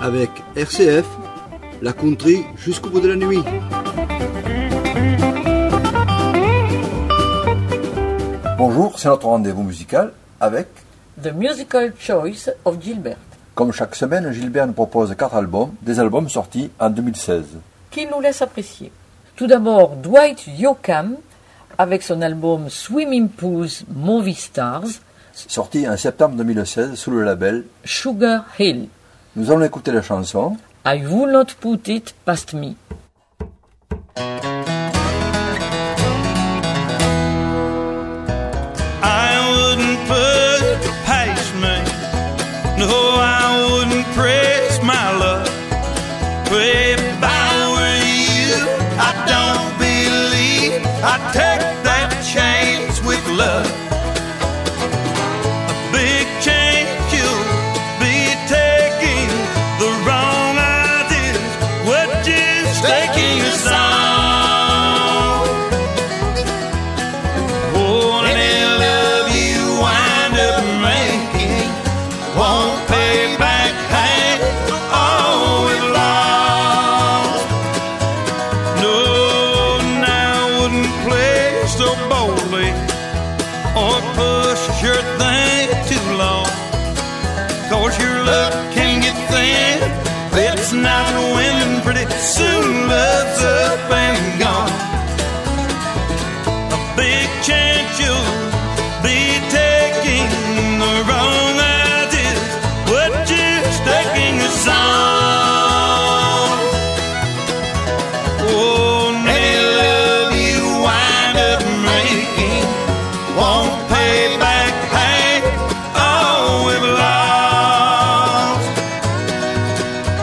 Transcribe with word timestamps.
avec 0.00 0.30
RCF, 0.56 1.06
la 1.82 1.92
country 1.92 2.44
jusqu'au 2.56 2.90
bout 2.90 3.00
de 3.00 3.08
la 3.08 3.16
nuit. 3.16 3.42
Bonjour, 8.56 8.98
c'est 8.98 9.08
notre 9.08 9.26
rendez-vous 9.26 9.62
musical 9.62 10.12
avec 10.40 10.68
The 11.22 11.32
Musical 11.34 11.92
Choice 11.98 12.50
of 12.64 12.80
Gilbert. 12.82 13.16
Comme 13.54 13.72
chaque 13.72 13.94
semaine, 13.94 14.32
Gilbert 14.32 14.66
nous 14.66 14.72
propose 14.72 15.14
quatre 15.16 15.34
albums, 15.34 15.74
des 15.82 16.00
albums 16.00 16.28
sortis 16.28 16.70
en 16.78 16.88
2016. 16.88 17.44
Qui 17.90 18.06
nous 18.06 18.20
laisse 18.20 18.40
apprécier. 18.40 18.90
Tout 19.36 19.46
d'abord, 19.46 19.96
Dwight 19.96 20.46
Yoakam 20.46 21.16
avec 21.76 22.02
son 22.02 22.22
album 22.22 22.68
Swimming 22.68 23.28
Pools 23.28 23.68
Movie 23.94 24.34
Stars, 24.34 24.84
sorti 25.32 25.88
en 25.88 25.96
septembre 25.96 26.36
2016 26.36 26.94
sous 26.94 27.10
le 27.10 27.22
label 27.22 27.64
Sugar 27.84 28.44
Hill. 28.58 28.88
Nous 29.36 29.52
allons 29.52 29.64
écouter 29.64 29.92
la 29.92 30.02
chanson 30.02 30.56
I 30.84 31.04
Will 31.06 31.30
Not 31.30 31.54
Put 31.60 31.88
It 31.88 32.16
Past 32.24 32.52
Me. 32.52 32.74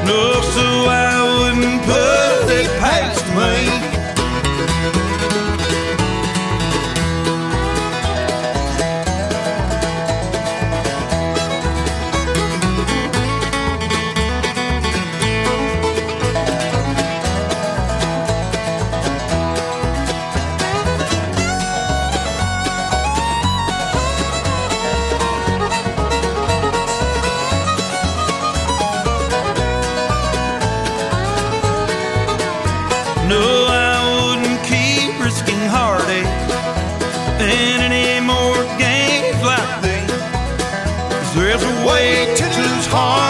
enough 0.10 0.44
so 0.46 0.62
I 0.62 1.52
wouldn't 1.54 1.82
put 1.84 2.52
it 2.52 2.68
past 2.80 3.26
me. 3.36 3.77
No, 33.28 33.66
I 33.68 34.36
wouldn't 34.38 34.64
keep 34.64 35.20
risking 35.22 35.60
heartache 35.60 36.26
in 37.42 37.82
any 37.82 38.26
more 38.26 38.56
games 38.80 39.44
like 39.44 39.82
these. 39.84 41.36
There's 41.36 41.62
a 41.62 41.86
way 41.86 42.34
to 42.36 42.46
lose 42.46 42.88
heart. 42.88 43.27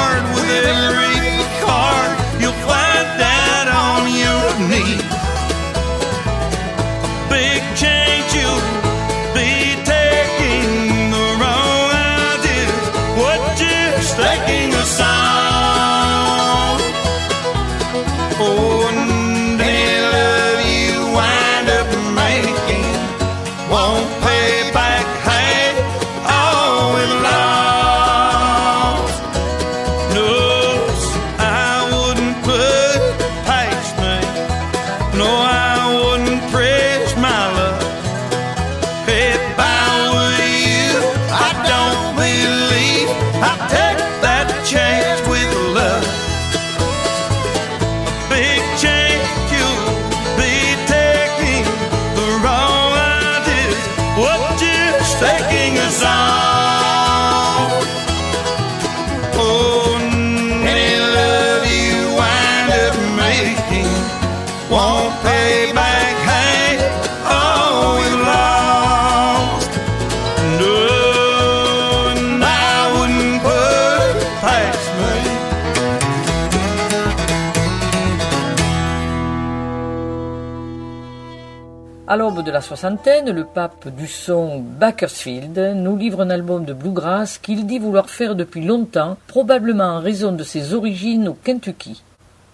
L'aube 82.17 82.43
de 82.43 82.49
la 82.49 82.61
soixantaine, 82.61 83.29
le 83.29 83.45
pape 83.45 83.89
du 83.89 84.07
son 84.07 84.59
Bakersfield 84.59 85.57
nous 85.75 85.95
livre 85.95 86.21
un 86.21 86.31
album 86.31 86.65
de 86.65 86.73
bluegrass 86.73 87.37
qu'il 87.37 87.67
dit 87.67 87.77
vouloir 87.77 88.09
faire 88.09 88.35
depuis 88.35 88.65
longtemps, 88.65 89.17
probablement 89.27 89.83
en 89.83 90.01
raison 90.01 90.31
de 90.31 90.43
ses 90.43 90.73
origines 90.73 91.27
au 91.27 91.33
Kentucky. 91.35 92.01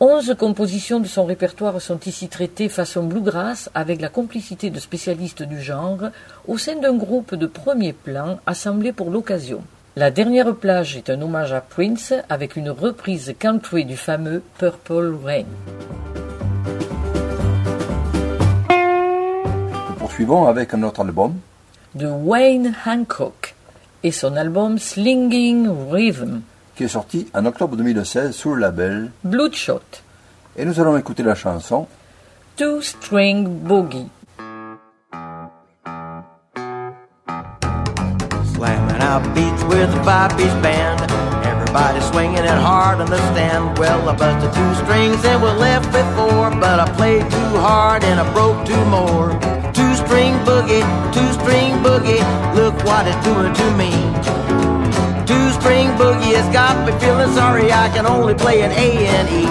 Onze 0.02 0.36
compositions 0.38 1.00
de 1.00 1.08
son 1.08 1.24
répertoire 1.24 1.82
sont 1.82 2.00
ici 2.02 2.28
traitées 2.28 2.68
façon 2.68 3.04
bluegrass 3.04 3.70
avec 3.74 4.02
la 4.02 4.10
complicité 4.10 4.70
de 4.70 4.80
spécialistes 4.80 5.44
du 5.44 5.62
genre 5.62 6.10
au 6.46 6.58
sein 6.58 6.76
d'un 6.76 6.96
groupe 6.96 7.34
de 7.34 7.48
premier 7.48 7.94
plan 7.94 8.40
assemblé 8.46 8.92
pour 8.92 9.12
l'occasion. 9.12 9.62
La 9.96 10.12
dernière 10.12 10.54
plage 10.56 10.98
est 10.98 11.10
un 11.10 11.22
hommage 11.22 11.54
à 11.54 11.62
Prince 11.62 12.14
avec 12.28 12.58
une 12.58 12.70
reprise 12.70 13.34
country 13.40 13.86
du 13.86 13.96
fameux 13.96 14.44
Purple 14.58 15.16
Rain. 15.24 15.46
Suivons 20.14 20.46
avec 20.48 20.74
un 20.74 20.84
autre 20.84 21.02
album 21.02 21.34
de 21.96 22.08
Wayne 22.08 22.76
Hancock 22.86 23.56
et 24.04 24.12
son 24.12 24.36
album 24.36 24.78
Slinging 24.78 25.68
Rhythm 25.92 26.42
qui 26.76 26.84
est 26.84 26.88
sorti 26.88 27.28
en 27.34 27.46
octobre 27.46 27.76
2016 27.76 28.36
sous 28.36 28.54
le 28.54 28.62
label 28.62 29.12
Bloodshot. 29.24 29.82
Et 30.56 30.66
nous 30.66 30.80
allons 30.80 30.98
écouter 30.98 31.24
la 31.24 31.36
chanson 31.36 31.88
Two 32.58 32.82
String 32.82 33.48
Boogie. 33.48 34.10
Slamming 38.56 39.02
out 39.02 39.24
beats 39.34 39.64
with 39.64 39.90
a 39.90 40.04
five-piece 40.04 40.54
band. 40.62 41.02
Everybody 41.44 42.02
swinging 42.02 42.44
it 42.44 42.50
hard 42.50 43.02
on 43.02 43.10
the 43.10 43.18
stand. 43.34 43.78
Well, 43.80 44.08
I 44.08 44.16
busted 44.16 44.54
two 44.54 44.74
strings 44.86 45.26
and 45.26 45.42
was 45.42 45.60
left 45.60 45.92
with 45.92 46.06
four, 46.16 46.52
but 46.60 46.80
I 46.80 46.86
played 46.96 47.24
too 47.32 47.58
hard 47.58 48.04
and 48.04 48.20
I 48.20 48.32
broke 48.34 48.64
two 48.66 48.86
more. 48.86 49.53
Two 49.74 49.96
string 49.96 50.34
boogie, 50.46 50.86
two 51.12 51.30
string 51.34 51.74
boogie, 51.82 52.22
look 52.54 52.76
what 52.86 53.08
it's 53.08 53.18
doing 53.26 53.54
to 53.54 53.68
me. 53.76 53.90
Two 55.26 55.50
string 55.60 55.90
boogie 55.98 56.36
has 56.38 56.48
got 56.54 56.86
me 56.86 56.92
feeling 57.00 57.34
sorry 57.34 57.72
I 57.72 57.90
can 57.90 58.06
only 58.06 58.36
play 58.36 58.62
an 58.62 58.72
A 58.72 58.90
and 59.18 59.28
E. 59.42 59.46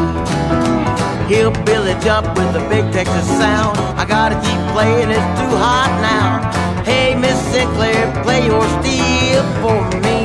Hillbilly 1.33 1.95
jump 2.05 2.27
with 2.37 2.53
the 2.53 2.61
big 2.69 2.93
Texas 2.93 3.27
sound. 3.27 3.77
I 3.99 4.05
gotta 4.05 4.37
keep 4.37 4.61
playing, 4.73 5.11
it's 5.11 5.33
too 5.41 5.55
hot 5.59 5.91
now. 6.01 6.39
Hey, 6.85 7.17
Miss 7.17 7.39
Sinclair, 7.53 8.23
play 8.23 8.47
your 8.47 8.63
steel 8.79 9.43
for 9.61 9.83
me. 10.03 10.22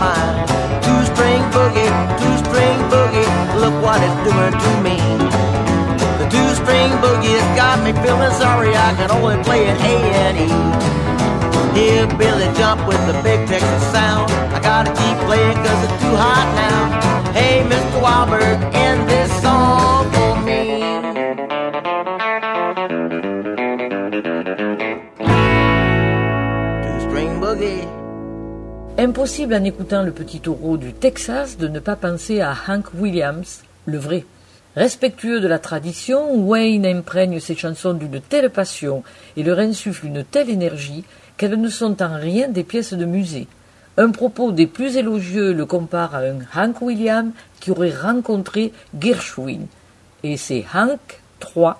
My. 0.00 0.14
Two 0.82 1.00
string 1.12 1.42
boogie, 1.54 1.90
two 2.22 2.34
string 2.46 2.78
boogie. 2.90 3.28
Look 3.62 3.74
what 3.82 3.98
it's 4.00 4.18
doing 4.26 4.54
to 4.64 4.72
me. 4.86 4.96
The 6.20 6.26
two 6.30 6.48
string 6.54 6.90
boogie 7.02 7.34
has 7.38 7.48
got 7.58 7.76
me 7.84 7.92
feeling 8.02 8.34
sorry. 8.38 8.74
I 8.74 8.94
can 8.94 9.10
only 9.10 9.42
play 9.44 9.66
an 9.68 9.76
A 9.76 9.94
and 10.24 10.36
E. 10.46 10.50
Here, 11.78 12.06
Billy 12.18 12.48
jump 12.56 12.86
with 12.88 13.02
the 13.06 13.14
big 13.22 13.46
Texas 13.46 13.84
sound. 13.92 14.30
I 14.54 14.60
gotta 14.60 14.90
keep 14.90 15.16
playing 15.26 15.56
cause 15.64 15.80
it's 15.86 16.02
too 16.02 16.16
hot 16.16 16.46
now. 16.54 17.32
Hey, 17.32 17.62
Mr. 17.62 18.00
Wilberg, 18.02 18.58
end 18.74 19.08
this 19.08 19.30
song 19.42 20.27
Impossible 29.00 29.54
en 29.54 29.62
écoutant 29.62 30.02
le 30.02 30.10
petit 30.10 30.40
taureau 30.40 30.76
du 30.76 30.92
Texas 30.92 31.56
de 31.56 31.68
ne 31.68 31.78
pas 31.78 31.94
penser 31.94 32.40
à 32.40 32.52
Hank 32.66 32.86
Williams, 32.98 33.62
le 33.86 33.96
vrai. 33.96 34.24
Respectueux 34.74 35.38
de 35.38 35.46
la 35.46 35.60
tradition, 35.60 36.34
Wayne 36.34 36.84
imprègne 36.84 37.38
ses 37.38 37.54
chansons 37.54 37.94
d'une 37.94 38.20
telle 38.20 38.50
passion 38.50 39.04
et 39.36 39.44
leur 39.44 39.60
insuffle 39.60 40.06
une 40.06 40.24
telle 40.24 40.50
énergie 40.50 41.04
qu'elles 41.36 41.60
ne 41.60 41.68
sont 41.68 42.02
en 42.02 42.16
rien 42.16 42.48
des 42.48 42.64
pièces 42.64 42.92
de 42.92 43.04
musée. 43.04 43.46
Un 43.98 44.10
propos 44.10 44.50
des 44.50 44.66
plus 44.66 44.96
élogieux 44.96 45.52
le 45.52 45.64
compare 45.64 46.16
à 46.16 46.22
un 46.22 46.40
Hank 46.56 46.82
Williams 46.82 47.30
qui 47.60 47.70
aurait 47.70 47.94
rencontré 47.94 48.72
Gershwin. 48.98 49.68
Et 50.24 50.36
c'est 50.36 50.64
Hank 50.74 51.20
III 51.40 51.74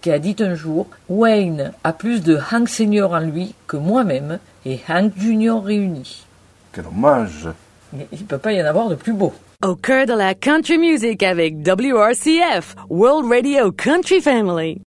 qui 0.00 0.10
a 0.10 0.18
dit 0.18 0.36
un 0.38 0.54
jour 0.54 0.86
Wayne 1.10 1.72
a 1.84 1.92
plus 1.92 2.22
de 2.22 2.38
Hank 2.50 2.70
Senior 2.70 3.12
en 3.12 3.20
lui 3.20 3.54
que 3.66 3.76
moi-même 3.76 4.38
et 4.64 4.80
Hank 4.88 5.12
Junior 5.18 5.62
réunis. 5.62 6.24
Quel 6.72 6.86
hommage 6.86 7.48
Mais 7.92 8.08
il 8.12 8.20
ne 8.20 8.24
peut 8.24 8.38
pas 8.38 8.52
y 8.52 8.62
en 8.62 8.64
avoir 8.64 8.88
de 8.88 8.94
plus 8.94 9.12
beau. 9.12 9.34
Au 9.62 9.76
cœur 9.76 10.06
de 10.06 10.14
la 10.14 10.34
country 10.34 10.78
music 10.78 11.22
avec 11.22 11.56
WRCF, 11.66 12.74
World 12.88 13.30
Radio 13.30 13.70
Country 13.72 14.22
Family. 14.22 14.80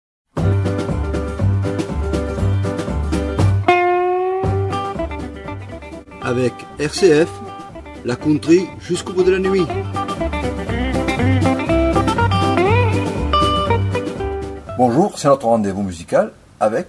Avec 6.21 6.53
RCF, 6.79 7.29
la 8.05 8.15
country 8.15 8.65
jusqu'au 8.79 9.11
bout 9.11 9.23
de 9.23 9.31
la 9.31 9.39
nuit. 9.39 9.65
Bonjour, 14.77 15.19
c'est 15.19 15.27
notre 15.27 15.47
rendez-vous 15.47 15.83
musical 15.83 16.31
avec, 16.59 16.87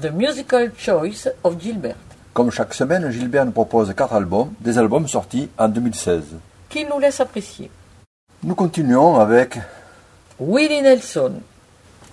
The 0.00 0.10
Musical 0.12 0.72
Choice 0.76 1.28
of 1.44 1.60
Gilbert, 1.60 1.96
comme 2.32 2.50
chaque 2.50 2.74
semaine, 2.74 3.10
Gilbert 3.10 3.44
nous 3.44 3.52
propose 3.52 3.92
quatre 3.94 4.14
albums, 4.14 4.52
des 4.60 4.78
albums 4.78 5.06
sortis 5.08 5.48
en 5.58 5.68
2016. 5.68 6.22
qu'il 6.68 6.88
nous 6.88 6.98
laisse 6.98 7.20
apprécier. 7.20 7.70
Nous 8.42 8.54
continuons 8.54 9.16
avec 9.20 9.58
Willie 10.40 10.82
Nelson 10.82 11.34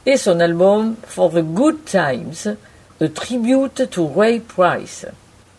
et 0.06 0.18
son 0.18 0.40
album 0.40 0.96
For 1.08 1.32
the 1.32 1.42
Good 1.42 1.86
Times, 1.86 2.56
a 3.02 3.08
tribute 3.10 3.90
to 3.90 4.08
Ray 4.08 4.40
Price. 4.40 5.06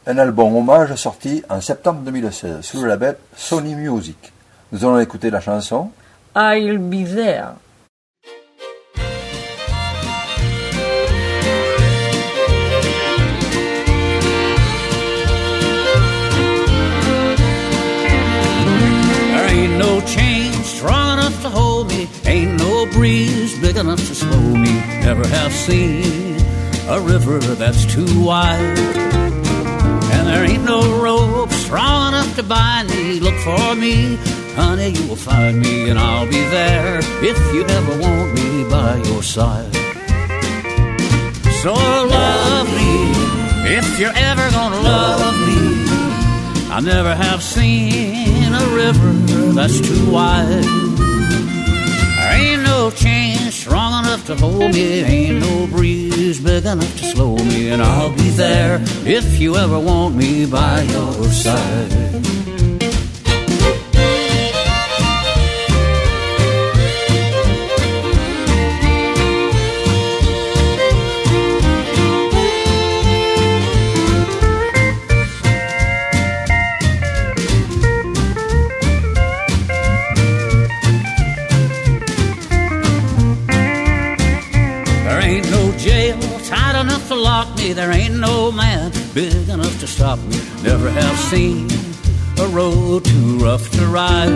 un 0.07 0.19
album 0.19 0.55
hommage 0.57 0.95
sorti 0.97 1.43
en 1.49 1.61
septembre 1.61 2.01
2016 2.05 2.61
sous 2.63 2.81
le 2.83 2.89
label 2.89 3.17
Sony 3.37 3.75
Music. 3.75 4.33
Nous 4.73 4.85
allons 4.85 4.99
écouter 5.01 5.31
la 5.31 5.41
chanson 5.41 5.91
I'll 6.37 6.79
be 6.79 7.05
there. 7.05 7.55
No 19.81 19.99
chain 20.03 20.53
strong 20.63 21.19
enough 21.19 21.41
to 21.41 21.49
hold 21.49 21.89
me, 21.89 22.07
ain't 22.27 22.59
no 22.59 22.85
breeze 22.93 23.59
big 23.61 23.77
enough 23.79 24.03
to 24.09 24.15
slow 24.15 24.47
me. 24.65 24.75
Never 25.09 25.27
have 25.27 25.53
seen 25.53 26.37
a 26.97 27.01
river 27.01 27.39
that's 27.63 27.87
too 27.87 28.13
wide. 28.23 28.79
And 30.15 30.23
there 30.29 30.45
ain't 30.45 30.65
no 30.65 30.81
rope 31.03 31.51
strong 31.65 32.09
enough 32.09 32.37
to 32.37 32.43
bind 32.43 32.91
me. 32.91 33.21
Look 33.21 33.39
for 33.49 33.75
me, 33.75 34.17
honey, 34.55 34.91
you 34.91 35.09
will 35.09 35.23
find 35.33 35.59
me, 35.59 35.89
and 35.89 35.99
I'll 35.99 36.27
be 36.27 36.43
there 36.59 36.99
if 37.33 37.39
you 37.55 37.65
ever 37.65 37.95
want 38.05 38.35
me 38.35 38.69
by 38.69 38.97
your 39.09 39.23
side. 39.23 39.75
So 41.63 41.73
love 41.73 42.69
me 42.79 42.93
if 43.79 43.99
you're 43.99 44.17
ever 44.31 44.47
gonna 44.51 44.81
love 44.81 45.37
me. 45.49 45.80
I 46.73 46.81
never 46.81 47.15
have 47.15 47.43
seen 47.43 48.53
a 48.53 48.67
river 48.75 49.13
that's 49.55 49.81
too 49.81 50.11
wide. 50.13 50.47
There 52.17 52.33
ain't 52.33 52.63
no 52.63 52.91
chain 52.93 53.51
strong 53.51 54.05
enough 54.05 54.25
to 54.27 54.37
hold 54.37 54.73
me, 54.73 55.03
ain't 55.03 55.41
no 55.41 55.67
breeze 55.67 56.41
big 56.41 56.65
enough 56.65 56.97
to 56.99 57.05
slow 57.07 57.37
me, 57.37 57.71
and 57.71 57.83
I'll 57.83 58.15
be 58.15 58.31
there 58.31 58.79
if 59.05 59.41
you 59.41 59.57
ever 59.57 59.81
want 59.81 60.15
me 60.15 60.47
by 60.47 60.83
your 60.83 61.25
side. 61.25 62.40
Lock 87.21 87.57
me. 87.57 87.73
There 87.73 87.93
ain't 87.93 88.19
no 88.19 88.51
man 88.51 88.93
big 89.15 89.49
enough 89.49 89.79
to 89.81 89.87
stop 89.87 90.19
me. 90.21 90.39
Never 90.63 90.91
have 90.91 91.19
seen 91.19 91.69
a 92.39 92.47
road 92.49 93.05
too 93.05 93.39
rough 93.39 93.71
to 93.73 93.87
ride. 93.87 94.29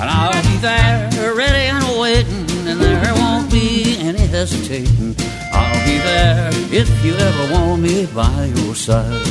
And 0.00 0.08
I'll 0.08 0.42
be 0.42 0.56
there, 0.58 1.34
ready 1.34 1.64
and 1.72 2.00
waiting, 2.00 2.68
and 2.68 2.80
there 2.80 3.14
won't 3.14 3.50
be 3.50 3.96
any 3.98 4.26
hesitating. 4.26 5.16
I'll 5.52 5.84
be 5.84 5.98
there 5.98 6.50
if 6.72 6.88
you 7.04 7.14
ever 7.14 7.52
want 7.52 7.82
me 7.82 8.06
by 8.06 8.44
your 8.56 8.74
side. 8.74 9.26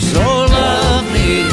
So 0.00 0.20
love 0.20 1.04
me 1.12 1.44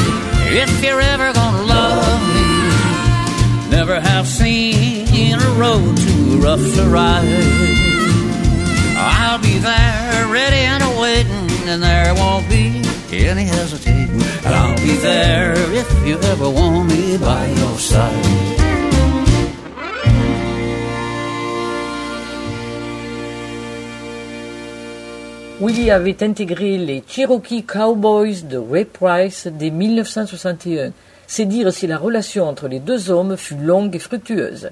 if 0.62 0.82
you're 0.82 1.00
ever 1.00 1.32
gonna 1.32 1.62
love 1.62 2.22
me. 2.34 3.70
Never 3.70 4.00
have 4.00 4.26
seen 4.26 5.38
a 5.38 5.50
road 5.58 5.96
too 5.96 6.38
rough 6.38 6.74
to 6.76 6.84
ride. 6.88 7.85
Willie 25.58 25.90
avait 25.90 26.22
intégré 26.22 26.76
les 26.76 27.02
Cherokee 27.08 27.64
Cowboys 27.64 28.46
de 28.46 28.58
Ray 28.58 28.84
Price 28.84 29.48
dès 29.48 29.70
1961. 29.70 30.92
C'est 31.26 31.46
dire 31.46 31.72
si 31.72 31.86
la 31.86 31.98
relation 31.98 32.46
entre 32.46 32.68
les 32.68 32.78
deux 32.78 33.10
hommes 33.10 33.36
fut 33.36 33.56
longue 33.56 33.96
et 33.96 33.98
fructueuse. 33.98 34.70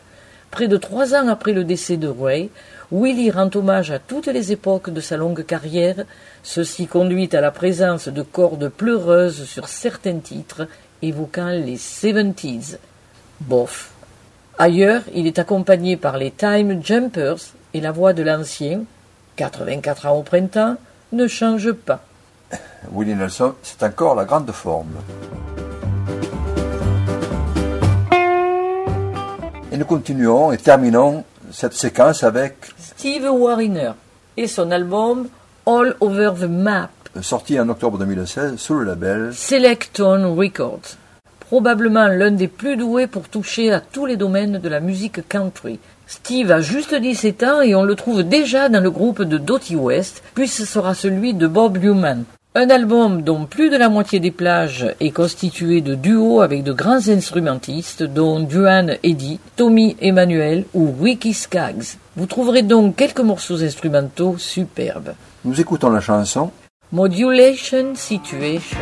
Près 0.51 0.69
de 0.69 0.77
trois 0.77 1.15
ans 1.15 1.27
après 1.27 1.53
le 1.53 1.65
décès 1.65 1.97
de 1.97 2.07
Ray, 2.07 2.51
Willie 2.95 3.33
rend 3.33 3.51
hommage 3.57 3.91
à 3.91 3.99
toutes 3.99 4.29
les 4.29 4.53
époques 4.53 4.89
de 4.89 5.01
sa 5.01 5.17
longue 5.17 5.45
carrière, 5.45 6.05
ceci 6.45 6.87
conduit 6.87 7.29
à 7.35 7.41
la 7.41 7.51
présence 7.51 8.07
de 8.07 8.23
cordes 8.23 8.69
pleureuses 8.69 9.47
sur 9.47 9.67
certains 9.67 10.21
titres 10.21 10.69
évoquant 11.03 11.49
les 11.49 11.77
70s. 11.77 12.79
Bof. 13.41 13.91
Ailleurs, 14.59 15.03
il 15.13 15.27
est 15.27 15.41
accompagné 15.41 15.97
par 15.97 16.19
les 16.19 16.31
Time 16.31 16.85
Jumpers 16.85 17.55
et 17.75 17.81
la 17.81 17.91
voix 17.91 18.13
de 18.13 18.23
l'ancien, 18.23 18.85
84 19.35 20.07
ans 20.07 20.19
au 20.19 20.23
printemps, 20.23 20.77
ne 21.11 21.27
change 21.27 21.73
pas. 21.73 22.05
Willie 22.93 23.17
Nelson, 23.17 23.55
c'est 23.65 23.83
encore 23.83 24.15
la 24.15 24.25
grande 24.25 24.53
forme. 24.53 24.95
Et 29.73 29.77
nous 29.77 29.85
continuons 29.85 30.53
et 30.53 30.59
terminons 30.59 31.25
cette 31.55 31.75
séquence 31.75 32.25
avec, 32.25 32.57
Steve 32.79 33.31
Wariner 33.31 33.93
et 34.37 34.49
son 34.49 34.73
album 34.73 35.29
All 35.67 35.95
Over 36.01 36.33
the 36.41 36.49
Map, 36.49 36.91
sorti 37.23 37.61
en 37.61 37.69
octobre 37.69 37.97
2016 37.97 38.57
sous 38.57 38.75
le 38.75 38.85
label 38.85 39.33
Selectone 39.33 40.25
Records. 40.37 40.97
Probablement 41.39 42.09
l'un 42.09 42.33
des 42.33 42.49
plus 42.49 42.77
doués 42.77 43.07
pour 43.07 43.29
toucher 43.29 43.73
à 43.73 43.81
tous 43.81 44.05
les 44.05 44.17
domaines 44.17 44.59
de 44.59 44.69
la 44.69 44.81
musique 44.81 45.29
country. 45.29 45.79
Steve 46.09 46.51
a 46.51 46.61
juste 46.61 46.93
17 46.93 47.43
ans 47.45 47.61
et 47.63 47.77
on 47.77 47.85
le 47.85 47.95
trouve 47.95 48.25
déjà 48.25 48.69
dans 48.69 48.83
le 48.83 48.91
groupe 48.91 49.23
de 49.23 49.39
Dottie 49.39 49.77
West, 49.77 50.25
puis 50.35 50.49
ce 50.49 50.65
sera 50.65 50.93
celui 50.95 51.35
de 51.35 51.47
Bob 51.47 51.79
Newman. 51.79 52.25
Un 52.57 52.71
album 52.71 53.23
dont 53.23 53.47
plus 53.47 53.69
de 53.69 53.77
la 53.77 53.89
moitié 53.89 54.21
des 54.21 54.31
plages 54.31 54.87
est 55.01 55.11
constitué 55.11 55.81
de 55.81 55.97
duos 55.97 56.41
avec 56.41 56.63
de 56.63 56.73
grands 56.73 57.09
instrumentistes 57.09 58.05
dont 58.05 58.39
Duane 58.39 58.97
Eddy, 59.03 59.41
Tommy 59.57 59.97
Emmanuel 60.01 60.65
ou 60.73 60.95
Ricky 61.03 61.35
Skaggs. 61.35 61.97
Vous 62.15 62.27
trouverez 62.27 62.63
donc 62.63 62.95
quelques 62.95 63.19
morceaux 63.19 63.61
instrumentaux 63.61 64.37
superbes. 64.39 65.15
Nous 65.45 65.61
écoutons 65.61 65.91
la 65.91 66.01
chanson 66.01 66.53
Modulation 66.93 67.97
Situation. 67.97 68.79